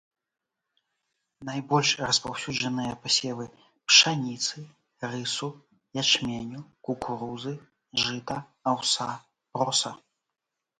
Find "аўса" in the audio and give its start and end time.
8.75-9.11